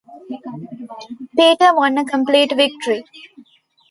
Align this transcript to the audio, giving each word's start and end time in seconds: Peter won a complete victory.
Peter 1.37 1.75
won 1.75 1.95
a 1.99 2.03
complete 2.03 2.51
victory. 2.55 3.05